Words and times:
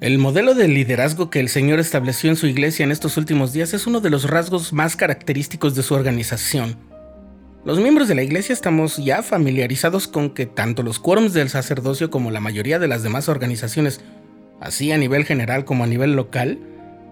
El 0.00 0.18
modelo 0.18 0.54
de 0.54 0.68
liderazgo 0.68 1.28
que 1.28 1.40
el 1.40 1.48
Señor 1.48 1.80
estableció 1.80 2.30
en 2.30 2.36
su 2.36 2.46
iglesia 2.46 2.84
en 2.84 2.92
estos 2.92 3.16
últimos 3.16 3.52
días 3.52 3.74
es 3.74 3.88
uno 3.88 4.00
de 4.00 4.10
los 4.10 4.30
rasgos 4.30 4.72
más 4.72 4.94
característicos 4.94 5.74
de 5.74 5.82
su 5.82 5.92
organización. 5.92 6.76
Los 7.64 7.80
miembros 7.80 8.06
de 8.06 8.14
la 8.14 8.22
iglesia 8.22 8.52
estamos 8.52 8.98
ya 8.98 9.24
familiarizados 9.24 10.06
con 10.06 10.30
que 10.30 10.46
tanto 10.46 10.84
los 10.84 11.00
quórums 11.00 11.32
del 11.32 11.48
sacerdocio 11.48 12.10
como 12.10 12.30
la 12.30 12.38
mayoría 12.38 12.78
de 12.78 12.86
las 12.86 13.02
demás 13.02 13.28
organizaciones, 13.28 14.00
así 14.60 14.92
a 14.92 14.98
nivel 14.98 15.24
general 15.24 15.64
como 15.64 15.82
a 15.82 15.88
nivel 15.88 16.14
local, 16.14 16.60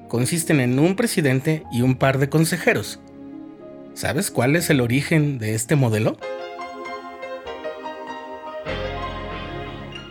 consisten 0.06 0.60
en 0.60 0.78
un 0.78 0.94
presidente 0.94 1.64
y 1.72 1.82
un 1.82 1.96
par 1.96 2.18
de 2.18 2.28
consejeros. 2.28 3.00
¿Sabes 3.94 4.30
cuál 4.30 4.54
es 4.54 4.70
el 4.70 4.80
origen 4.80 5.38
de 5.38 5.56
este 5.56 5.74
modelo? 5.74 6.18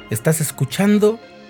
Estás 0.09 0.41
escuchando 0.41 1.21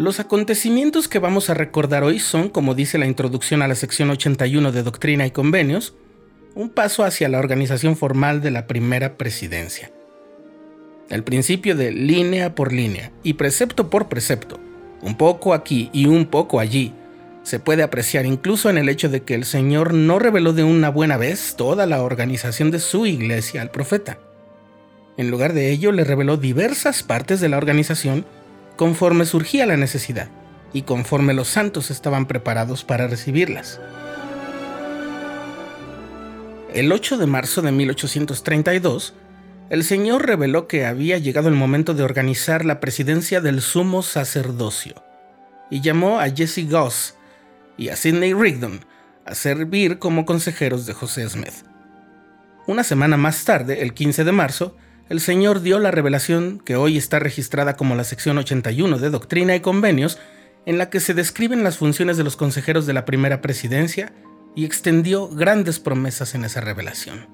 Los 0.00 0.18
acontecimientos 0.18 1.08
que 1.08 1.18
vamos 1.18 1.50
a 1.50 1.54
recordar 1.54 2.04
hoy 2.04 2.20
son, 2.20 2.48
como 2.48 2.74
dice 2.74 2.96
la 2.96 3.04
introducción 3.04 3.60
a 3.60 3.68
la 3.68 3.74
sección 3.74 4.08
81 4.08 4.72
de 4.72 4.82
Doctrina 4.82 5.26
y 5.26 5.30
Convenios, 5.30 5.92
un 6.54 6.70
paso 6.70 7.04
hacia 7.04 7.28
la 7.28 7.38
organización 7.38 7.98
formal 7.98 8.40
de 8.40 8.50
la 8.50 8.66
primera 8.66 9.18
presidencia. 9.18 9.92
El 11.10 11.22
principio 11.22 11.76
de 11.76 11.92
línea 11.92 12.54
por 12.54 12.72
línea 12.72 13.12
y 13.22 13.34
precepto 13.34 13.90
por 13.90 14.08
precepto, 14.08 14.58
un 15.02 15.18
poco 15.18 15.52
aquí 15.52 15.90
y 15.92 16.06
un 16.06 16.24
poco 16.24 16.60
allí, 16.60 16.94
se 17.42 17.60
puede 17.60 17.82
apreciar 17.82 18.24
incluso 18.24 18.70
en 18.70 18.78
el 18.78 18.88
hecho 18.88 19.10
de 19.10 19.22
que 19.24 19.34
el 19.34 19.44
Señor 19.44 19.92
no 19.92 20.18
reveló 20.18 20.54
de 20.54 20.64
una 20.64 20.88
buena 20.88 21.18
vez 21.18 21.56
toda 21.58 21.84
la 21.84 22.02
organización 22.02 22.70
de 22.70 22.78
su 22.78 23.04
iglesia 23.04 23.60
al 23.60 23.70
profeta. 23.70 24.16
En 25.18 25.30
lugar 25.30 25.52
de 25.52 25.70
ello, 25.70 25.92
le 25.92 26.04
reveló 26.04 26.38
diversas 26.38 27.02
partes 27.02 27.38
de 27.42 27.50
la 27.50 27.58
organización 27.58 28.24
conforme 28.80 29.26
surgía 29.26 29.66
la 29.66 29.76
necesidad 29.76 30.30
y 30.72 30.84
conforme 30.84 31.34
los 31.34 31.48
santos 31.48 31.90
estaban 31.90 32.24
preparados 32.24 32.82
para 32.82 33.08
recibirlas. 33.08 33.78
El 36.72 36.90
8 36.90 37.18
de 37.18 37.26
marzo 37.26 37.60
de 37.60 37.72
1832, 37.72 39.12
el 39.68 39.84
Señor 39.84 40.26
reveló 40.26 40.66
que 40.66 40.86
había 40.86 41.18
llegado 41.18 41.50
el 41.50 41.56
momento 41.56 41.92
de 41.92 42.04
organizar 42.04 42.64
la 42.64 42.80
presidencia 42.80 43.42
del 43.42 43.60
sumo 43.60 44.02
sacerdocio 44.02 44.94
y 45.70 45.82
llamó 45.82 46.18
a 46.18 46.30
Jesse 46.30 46.66
Goss 46.66 47.16
y 47.76 47.90
a 47.90 47.96
Sidney 47.96 48.32
Rigdon 48.32 48.86
a 49.26 49.34
servir 49.34 49.98
como 49.98 50.24
consejeros 50.24 50.86
de 50.86 50.94
José 50.94 51.28
Smith. 51.28 51.66
Una 52.66 52.82
semana 52.82 53.18
más 53.18 53.44
tarde, 53.44 53.82
el 53.82 53.92
15 53.92 54.24
de 54.24 54.32
marzo, 54.32 54.74
el 55.10 55.18
Señor 55.18 55.60
dio 55.60 55.80
la 55.80 55.90
revelación 55.90 56.62
que 56.64 56.76
hoy 56.76 56.96
está 56.96 57.18
registrada 57.18 57.76
como 57.76 57.96
la 57.96 58.04
sección 58.04 58.38
81 58.38 59.00
de 59.00 59.10
Doctrina 59.10 59.56
y 59.56 59.60
Convenios, 59.60 60.20
en 60.66 60.78
la 60.78 60.88
que 60.88 61.00
se 61.00 61.14
describen 61.14 61.64
las 61.64 61.78
funciones 61.78 62.16
de 62.16 62.22
los 62.22 62.36
consejeros 62.36 62.86
de 62.86 62.92
la 62.92 63.04
primera 63.04 63.40
presidencia 63.42 64.12
y 64.54 64.64
extendió 64.64 65.26
grandes 65.26 65.80
promesas 65.80 66.36
en 66.36 66.44
esa 66.44 66.60
revelación. 66.60 67.26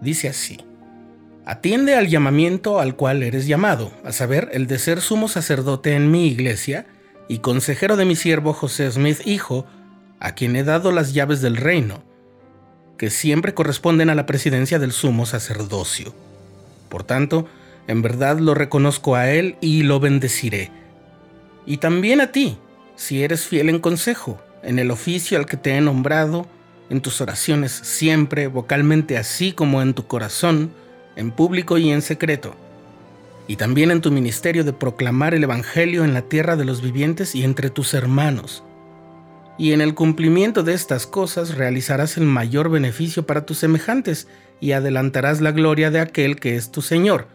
Dice 0.00 0.30
así, 0.30 0.58
Atiende 1.44 1.94
al 1.96 2.08
llamamiento 2.08 2.80
al 2.80 2.96
cual 2.96 3.22
eres 3.22 3.46
llamado, 3.46 3.92
a 4.02 4.12
saber, 4.12 4.48
el 4.52 4.66
de 4.66 4.78
ser 4.78 5.02
sumo 5.02 5.28
sacerdote 5.28 5.94
en 5.94 6.10
mi 6.10 6.28
iglesia 6.28 6.86
y 7.28 7.40
consejero 7.40 7.98
de 7.98 8.06
mi 8.06 8.16
siervo 8.16 8.54
José 8.54 8.90
Smith, 8.90 9.20
hijo, 9.26 9.66
a 10.18 10.34
quien 10.34 10.56
he 10.56 10.64
dado 10.64 10.92
las 10.92 11.12
llaves 11.12 11.42
del 11.42 11.58
reino, 11.58 12.04
que 12.96 13.10
siempre 13.10 13.52
corresponden 13.52 14.08
a 14.08 14.14
la 14.14 14.24
presidencia 14.24 14.78
del 14.78 14.92
sumo 14.92 15.26
sacerdocio 15.26 16.14
por 16.88 17.04
tanto, 17.04 17.46
en 17.86 18.02
verdad 18.02 18.38
lo 18.38 18.54
reconozco 18.54 19.16
a 19.16 19.30
Él 19.30 19.56
y 19.60 19.82
lo 19.82 20.00
bendeciré. 20.00 20.70
Y 21.66 21.78
también 21.78 22.20
a 22.20 22.32
ti, 22.32 22.58
si 22.96 23.22
eres 23.22 23.46
fiel 23.46 23.68
en 23.68 23.78
consejo, 23.78 24.40
en 24.62 24.78
el 24.78 24.90
oficio 24.90 25.38
al 25.38 25.46
que 25.46 25.56
te 25.56 25.74
he 25.74 25.80
nombrado, 25.80 26.46
en 26.90 27.00
tus 27.00 27.20
oraciones 27.20 27.72
siempre, 27.72 28.46
vocalmente 28.46 29.18
así 29.18 29.52
como 29.52 29.82
en 29.82 29.94
tu 29.94 30.06
corazón, 30.06 30.70
en 31.16 31.30
público 31.30 31.78
y 31.78 31.90
en 31.90 32.02
secreto. 32.02 32.54
Y 33.46 33.56
también 33.56 33.90
en 33.90 34.00
tu 34.00 34.10
ministerio 34.10 34.64
de 34.64 34.72
proclamar 34.72 35.34
el 35.34 35.44
Evangelio 35.44 36.04
en 36.04 36.14
la 36.14 36.22
tierra 36.22 36.56
de 36.56 36.64
los 36.64 36.82
vivientes 36.82 37.34
y 37.34 37.44
entre 37.44 37.70
tus 37.70 37.94
hermanos. 37.94 38.62
Y 39.58 39.72
en 39.72 39.80
el 39.80 39.94
cumplimiento 39.94 40.62
de 40.62 40.72
estas 40.72 41.06
cosas 41.06 41.56
realizarás 41.56 42.16
el 42.16 42.24
mayor 42.24 42.70
beneficio 42.70 43.26
para 43.26 43.44
tus 43.44 43.58
semejantes, 43.58 44.28
y 44.60 44.72
adelantarás 44.72 45.40
la 45.40 45.52
gloria 45.52 45.90
de 45.90 46.00
aquel 46.00 46.36
que 46.36 46.56
es 46.56 46.70
tu 46.70 46.82
Señor. 46.82 47.28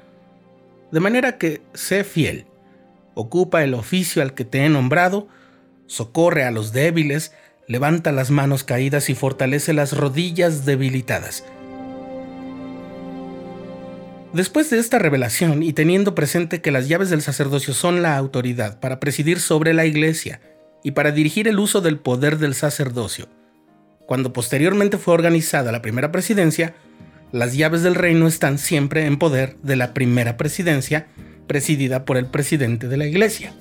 De 0.91 0.99
manera 0.99 1.37
que 1.37 1.61
sé 1.73 2.03
fiel, 2.03 2.45
ocupa 3.13 3.63
el 3.63 3.73
oficio 3.73 4.21
al 4.21 4.33
que 4.33 4.45
te 4.45 4.65
he 4.65 4.69
nombrado, 4.69 5.27
socorre 5.87 6.43
a 6.43 6.51
los 6.51 6.73
débiles, 6.73 7.33
levanta 7.67 8.11
las 8.11 8.29
manos 8.29 8.63
caídas 8.63 9.09
y 9.09 9.15
fortalece 9.15 9.73
las 9.73 9.95
rodillas 9.95 10.65
debilitadas. 10.65 11.43
Después 14.33 14.69
de 14.69 14.79
esta 14.79 14.97
revelación 14.97 15.61
y 15.61 15.73
teniendo 15.73 16.15
presente 16.15 16.61
que 16.61 16.71
las 16.71 16.87
llaves 16.87 17.09
del 17.09 17.21
sacerdocio 17.21 17.73
son 17.73 18.01
la 18.01 18.17
autoridad 18.17 18.79
para 18.79 18.99
presidir 18.99 19.39
sobre 19.39 19.73
la 19.73 19.85
iglesia 19.85 20.41
y 20.83 20.91
para 20.91 21.11
dirigir 21.11 21.47
el 21.47 21.59
uso 21.59 21.81
del 21.81 21.97
poder 21.97 22.37
del 22.37 22.53
sacerdocio, 22.53 23.27
cuando 24.05 24.33
posteriormente 24.33 24.97
fue 24.97 25.13
organizada 25.13 25.71
la 25.71 25.81
primera 25.81 26.11
presidencia, 26.11 26.75
las 27.31 27.55
llaves 27.55 27.81
del 27.81 27.95
reino 27.95 28.27
están 28.27 28.57
siempre 28.57 29.05
en 29.05 29.17
poder 29.17 29.57
de 29.63 29.75
la 29.75 29.93
primera 29.93 30.37
presidencia, 30.37 31.07
presidida 31.47 32.05
por 32.05 32.17
el 32.17 32.27
presidente 32.27 32.87
de 32.87 32.97
la 32.97 33.05
iglesia. 33.05 33.53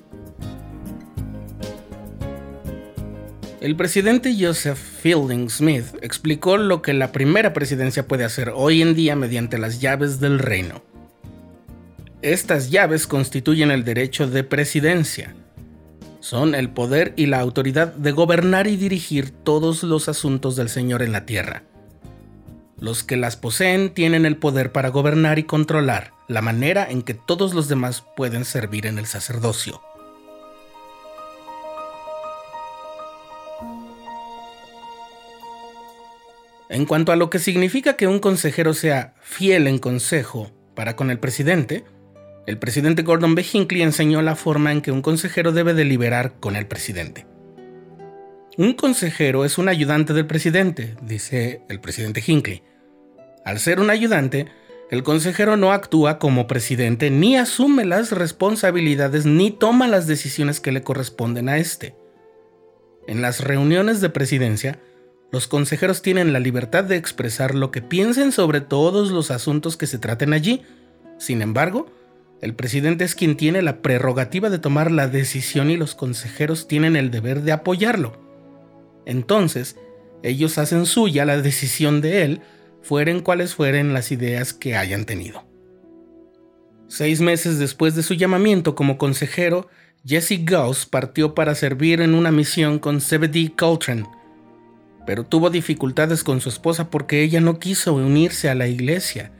El 3.62 3.76
presidente 3.76 4.34
Joseph 4.36 4.76
Fielding 4.76 5.48
Smith 5.48 5.86
explicó 6.02 6.56
lo 6.56 6.82
que 6.82 6.94
la 6.94 7.12
primera 7.12 7.52
presidencia 7.52 8.08
puede 8.08 8.24
hacer 8.24 8.52
hoy 8.54 8.82
en 8.82 8.96
día 8.96 9.14
mediante 9.14 9.56
las 9.56 9.80
llaves 9.80 10.18
del 10.18 10.40
reino. 10.40 10.82
Estas 12.22 12.70
llaves 12.70 13.06
constituyen 13.06 13.70
el 13.70 13.84
derecho 13.84 14.26
de 14.26 14.42
presidencia. 14.42 15.36
Son 16.22 16.54
el 16.54 16.70
poder 16.70 17.14
y 17.16 17.26
la 17.26 17.40
autoridad 17.40 17.92
de 17.94 18.12
gobernar 18.12 18.68
y 18.68 18.76
dirigir 18.76 19.32
todos 19.32 19.82
los 19.82 20.08
asuntos 20.08 20.54
del 20.54 20.68
Señor 20.68 21.02
en 21.02 21.10
la 21.10 21.26
tierra. 21.26 21.64
Los 22.78 23.02
que 23.02 23.16
las 23.16 23.36
poseen 23.36 23.92
tienen 23.92 24.24
el 24.24 24.36
poder 24.36 24.70
para 24.70 24.90
gobernar 24.90 25.40
y 25.40 25.42
controlar 25.42 26.12
la 26.28 26.40
manera 26.40 26.88
en 26.88 27.02
que 27.02 27.14
todos 27.14 27.54
los 27.54 27.66
demás 27.66 28.04
pueden 28.14 28.44
servir 28.44 28.86
en 28.86 28.98
el 28.98 29.06
sacerdocio. 29.06 29.82
En 36.68 36.86
cuanto 36.86 37.10
a 37.10 37.16
lo 37.16 37.30
que 37.30 37.40
significa 37.40 37.96
que 37.96 38.06
un 38.06 38.20
consejero 38.20 38.74
sea 38.74 39.14
fiel 39.22 39.66
en 39.66 39.80
consejo 39.80 40.52
para 40.76 40.94
con 40.94 41.10
el 41.10 41.18
presidente, 41.18 41.84
el 42.46 42.58
presidente 42.58 43.02
Gordon 43.02 43.34
B. 43.34 43.44
Hinckley 43.50 43.82
enseñó 43.82 44.20
la 44.22 44.36
forma 44.36 44.72
en 44.72 44.82
que 44.82 44.90
un 44.90 45.02
consejero 45.02 45.52
debe 45.52 45.74
deliberar 45.74 46.34
con 46.40 46.56
el 46.56 46.66
presidente. 46.66 47.26
Un 48.58 48.74
consejero 48.74 49.44
es 49.44 49.58
un 49.58 49.68
ayudante 49.68 50.12
del 50.12 50.26
presidente, 50.26 50.96
dice 51.02 51.62
el 51.68 51.80
presidente 51.80 52.22
Hinckley. 52.26 52.62
Al 53.44 53.58
ser 53.58 53.80
un 53.80 53.90
ayudante, 53.90 54.48
el 54.90 55.02
consejero 55.02 55.56
no 55.56 55.72
actúa 55.72 56.18
como 56.18 56.46
presidente 56.46 57.10
ni 57.10 57.36
asume 57.36 57.84
las 57.84 58.12
responsabilidades 58.12 59.24
ni 59.24 59.50
toma 59.50 59.88
las 59.88 60.06
decisiones 60.06 60.60
que 60.60 60.72
le 60.72 60.82
corresponden 60.82 61.48
a 61.48 61.56
este. 61.56 61.94
En 63.06 63.22
las 63.22 63.40
reuniones 63.40 64.00
de 64.00 64.10
presidencia, 64.10 64.78
los 65.30 65.48
consejeros 65.48 66.02
tienen 66.02 66.34
la 66.34 66.40
libertad 66.40 66.84
de 66.84 66.96
expresar 66.96 67.54
lo 67.54 67.70
que 67.70 67.80
piensen 67.80 68.32
sobre 68.32 68.60
todos 68.60 69.10
los 69.12 69.30
asuntos 69.30 69.78
que 69.78 69.86
se 69.86 69.98
traten 69.98 70.34
allí. 70.34 70.62
Sin 71.16 71.40
embargo, 71.40 71.86
el 72.42 72.54
presidente 72.54 73.04
es 73.04 73.14
quien 73.14 73.36
tiene 73.36 73.62
la 73.62 73.82
prerrogativa 73.82 74.50
de 74.50 74.58
tomar 74.58 74.90
la 74.90 75.06
decisión 75.06 75.70
y 75.70 75.76
los 75.76 75.94
consejeros 75.94 76.66
tienen 76.66 76.96
el 76.96 77.12
deber 77.12 77.42
de 77.42 77.52
apoyarlo. 77.52 78.20
Entonces, 79.06 79.76
ellos 80.24 80.58
hacen 80.58 80.84
suya 80.84 81.24
la 81.24 81.40
decisión 81.40 82.00
de 82.00 82.24
él 82.24 82.40
fueren 82.82 83.20
cuales 83.20 83.54
fueren 83.54 83.94
las 83.94 84.10
ideas 84.10 84.52
que 84.52 84.76
hayan 84.76 85.04
tenido. 85.04 85.44
Seis 86.88 87.20
meses 87.20 87.60
después 87.60 87.94
de 87.94 88.02
su 88.02 88.14
llamamiento 88.14 88.74
como 88.74 88.98
consejero, 88.98 89.68
Jesse 90.04 90.44
Gauss 90.44 90.84
partió 90.84 91.36
para 91.36 91.54
servir 91.54 92.00
en 92.00 92.12
una 92.14 92.32
misión 92.32 92.80
con 92.80 93.00
Zebedee 93.00 93.54
Coltrane. 93.56 94.04
pero 95.06 95.24
tuvo 95.24 95.50
dificultades 95.50 96.22
con 96.22 96.40
su 96.40 96.48
esposa 96.48 96.90
porque 96.90 97.22
ella 97.22 97.40
no 97.40 97.58
quiso 97.58 97.94
unirse 97.94 98.48
a 98.48 98.54
la 98.54 98.68
iglesia. 98.68 99.32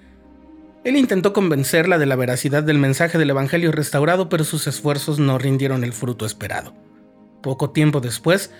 Él 0.84 0.96
intentó 0.96 1.32
convencerla 1.32 1.98
de 1.98 2.06
la 2.06 2.16
veracidad 2.16 2.64
del 2.64 2.78
mensaje 2.78 3.16
del 3.16 3.30
Evangelio 3.30 3.70
restaurado, 3.70 4.28
pero 4.28 4.42
sus 4.42 4.66
esfuerzos 4.66 5.20
no 5.20 5.38
rindieron 5.38 5.84
el 5.84 5.92
fruto 5.92 6.26
esperado. 6.26 6.74
Poco 7.40 7.70
tiempo 7.70 8.00
después, 8.00 8.50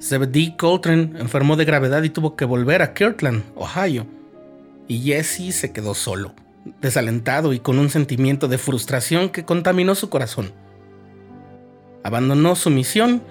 Zebedee 0.00 0.56
Coltrane 0.56 1.18
enfermó 1.18 1.56
de 1.56 1.64
gravedad 1.64 2.02
y 2.04 2.10
tuvo 2.10 2.36
que 2.36 2.44
volver 2.44 2.82
a 2.82 2.94
Kirtland, 2.94 3.42
Ohio, 3.56 4.06
y 4.86 5.00
Jesse 5.00 5.52
se 5.52 5.72
quedó 5.72 5.94
solo, 5.94 6.34
desalentado 6.80 7.52
y 7.52 7.58
con 7.58 7.80
un 7.80 7.90
sentimiento 7.90 8.46
de 8.46 8.58
frustración 8.58 9.28
que 9.28 9.44
contaminó 9.44 9.96
su 9.96 10.08
corazón. 10.08 10.52
Abandonó 12.04 12.54
su 12.54 12.70
misión 12.70 13.22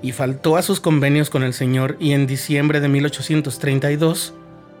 y 0.00 0.12
faltó 0.12 0.56
a 0.56 0.62
sus 0.62 0.78
convenios 0.78 1.28
con 1.28 1.42
el 1.42 1.54
Señor 1.54 1.96
y 1.98 2.12
en 2.12 2.28
diciembre 2.28 2.80
de 2.80 2.88
1832 2.88 4.34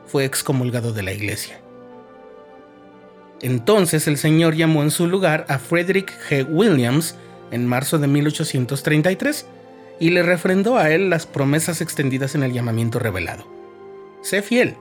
fue 0.06 0.24
excomulgado 0.24 0.92
de 0.92 1.02
la 1.02 1.12
iglesia. 1.12 1.60
Entonces 3.42 4.08
el 4.08 4.16
Señor 4.16 4.54
llamó 4.54 4.82
en 4.82 4.90
su 4.90 5.06
lugar 5.06 5.44
a 5.48 5.58
Frederick 5.58 6.12
G. 6.28 6.46
Williams 6.48 7.16
en 7.50 7.66
marzo 7.66 7.98
de 7.98 8.06
1833 8.06 9.46
y 10.00 10.10
le 10.10 10.22
refrendó 10.22 10.78
a 10.78 10.90
él 10.90 11.10
las 11.10 11.26
promesas 11.26 11.80
extendidas 11.80 12.34
en 12.34 12.42
el 12.42 12.52
llamamiento 12.52 12.98
revelado. 12.98 13.46
Sé 14.22 14.42
fiel, 14.42 14.76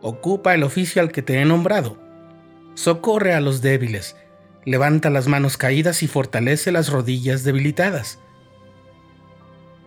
ocupa 0.00 0.54
el 0.54 0.62
oficio 0.62 1.02
al 1.02 1.12
que 1.12 1.22
te 1.22 1.40
he 1.40 1.44
nombrado, 1.44 1.98
socorre 2.74 3.34
a 3.34 3.40
los 3.40 3.62
débiles, 3.62 4.16
levanta 4.64 5.10
las 5.10 5.28
manos 5.28 5.56
caídas 5.56 6.02
y 6.02 6.08
fortalece 6.08 6.72
las 6.72 6.90
rodillas 6.90 7.44
debilitadas. 7.44 8.18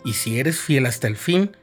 Y 0.03 0.13
si 0.13 0.39
eres 0.39 0.59
fiel 0.59 0.85
hasta 0.85 1.07
el 1.07 1.17
fin, 1.17 1.57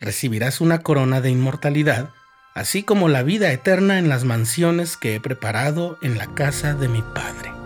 recibirás 0.00 0.60
una 0.60 0.82
corona 0.82 1.20
de 1.20 1.30
inmortalidad 1.30 2.10
así 2.54 2.82
como 2.82 3.08
la 3.08 3.22
vida 3.22 3.52
eterna 3.52 3.98
en 3.98 4.08
las 4.08 4.24
mansiones 4.24 4.96
que 4.96 5.14
he 5.14 5.20
preparado 5.20 5.98
en 6.02 6.18
la 6.18 6.26
casa 6.34 6.74
de 6.74 6.88
mi 6.88 7.02
Padre. 7.02 7.61